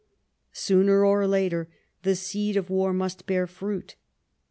Sooner 0.53 1.05
or 1.05 1.27
later, 1.27 1.69
this 2.01 2.21
seed 2.21 2.57
of 2.57 2.71
war 2.71 2.91
must 2.91 3.27
bear 3.27 3.45
fruit. 3.45 3.93